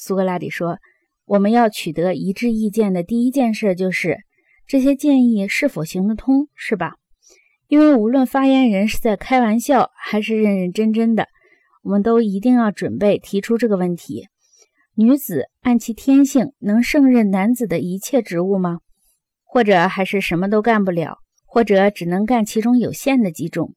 [0.00, 0.78] 苏格拉底说
[1.26, 4.18] ：“我们要取得一致意见的第一件事就是
[4.64, 6.94] 这些建议是否行得通，是吧？
[7.66, 11.26] 因为无论发言人是在开玩笑还是认认真真的，
[11.82, 14.28] 我们都一定要准备提出这个问题：
[14.94, 18.78] 女子按其天性能胜任男子的一切职务吗？
[19.44, 23.74] 或者还是什么都干不了，或者只能干其中有限的几种？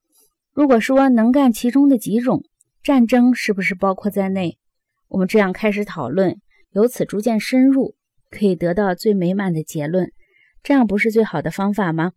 [0.54, 2.44] 如果说能干其中的几种，
[2.84, 4.60] 战争是不是包括在内？”
[5.12, 6.39] 我们这样开始讨论，
[6.70, 7.95] 由此逐渐深入，
[8.30, 10.09] 可以得到最美满的结论。
[10.63, 12.13] 这样不是最好的方法吗？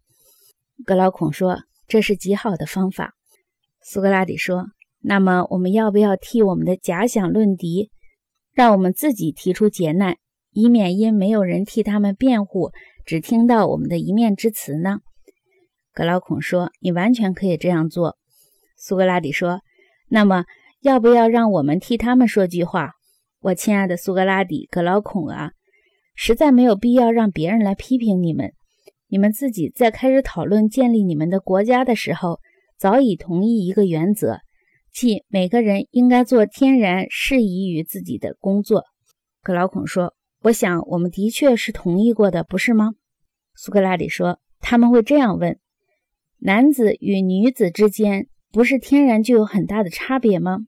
[0.87, 3.15] 格劳孔说：“这是极好的方法。”
[3.83, 4.67] 苏格拉底说
[5.03, 7.91] ：“那么我们要不要替我们的假想论敌，
[8.53, 10.19] 让我们自己提出劫难，
[10.53, 12.71] 以免因没有人替他们辩护，
[13.05, 15.01] 只听到我们的一面之词呢？”
[15.93, 18.17] 格劳孔说：“你完全可以这样做。”
[18.79, 19.63] 苏格拉底说
[20.07, 20.45] ：“那么。”
[20.85, 22.91] 要不要让我们替他们说句话，
[23.41, 25.53] 我亲爱的苏格拉底、格劳孔啊，
[26.15, 28.53] 实在没有必要让别人来批评你们。
[29.09, 32.39] 你们自己在开始讨论建立你们的国家的时候，
[32.79, 34.41] 早已同意一个原则，
[34.93, 38.85] 即每个人应该做天然适宜于自己的工作。
[39.43, 40.13] 格劳孔说
[40.45, 42.91] ：“我想我们的确是同意过的，不是吗？”
[43.57, 45.59] 苏格拉底说：“他们会这样问：
[46.41, 50.59] 男子与女子之间不是天然就有很大的差别吗？”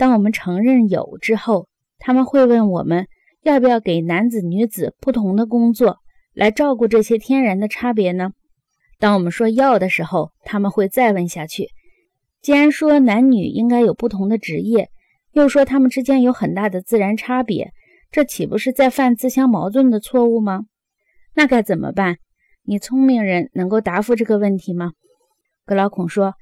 [0.00, 3.06] 当我们承认有之后，他们会问我们
[3.42, 5.98] 要不要给男子、女子不同的工作
[6.32, 8.30] 来照顾这些天然的差别呢？
[8.98, 11.68] 当我们说要的时候，他们会再问下去：
[12.40, 14.88] 既然说男女应该有不同的职业，
[15.32, 17.70] 又说他们之间有很大的自然差别，
[18.10, 20.62] 这岂不是在犯自相矛盾的错误吗？
[21.34, 22.16] 那该怎么办？
[22.62, 24.92] 你聪明人能够答复这个问题吗？
[25.66, 26.32] 格劳孔说。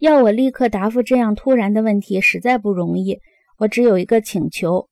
[0.00, 3.18] 要我立刻答复这样突然的问题，实在不容易。
[3.58, 4.88] 我只有一个请求，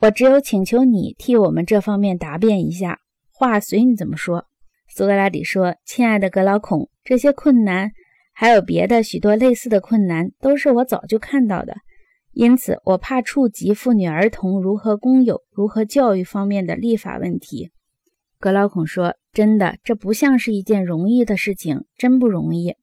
[0.00, 2.98] 我只有请求你替我们这方面答辩一下。
[3.30, 4.46] 话随你怎么说。
[4.88, 7.90] 苏格拉底说：“亲爱的格劳孔，这些困难，
[8.32, 11.74] 还有别的许多类似的困难，都是我早就看到的。
[12.32, 17.70] 因此，我怕触及妇女儿童如何公有、如何教育方面的立法问题。”
[18.40, 22.74] 格劳孔说：“真的，这不像是一件容易的事情，真不容易。”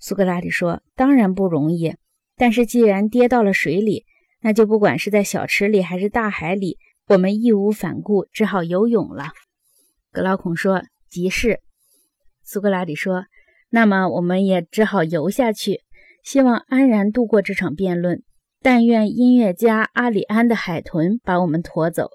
[0.00, 1.96] 苏格拉底说：“当然不容易，
[2.36, 4.04] 但是既然跌到了水里，
[4.40, 6.78] 那就不管是在小池里还是大海里，
[7.08, 9.32] 我们义无反顾，只好游泳了。”
[10.12, 11.58] 格劳孔说：“即是。”
[12.44, 13.24] 苏格拉底说
[13.70, 15.80] ：“那么我们也只好游下去，
[16.22, 18.22] 希望安然度过这场辩论。
[18.62, 22.08] 但愿音乐家阿里安的海豚把我们驮走，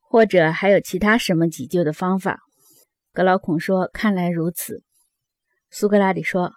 [0.00, 2.38] 或者还有其他什么急救的方法。”
[3.12, 4.84] 格劳孔说：“看来如此。”
[5.70, 6.52] 苏格拉底说。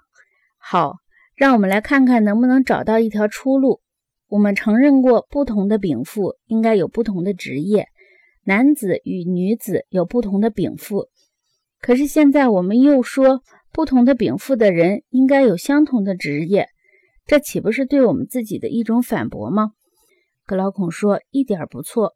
[0.72, 0.98] 好，
[1.36, 3.82] 让我们来看看能不能找到一条出路。
[4.28, 7.88] 我们承认过，不同的禀赋应该有不同的职业，
[8.44, 11.08] 男子与女子有不同的禀赋。
[11.82, 13.42] 可是现在我们又说，
[13.74, 16.68] 不同的禀赋的人应该有相同的职业，
[17.26, 19.72] 这岂不是对我们自己的一种反驳吗？
[20.46, 22.14] 格劳孔说：“一点不错。”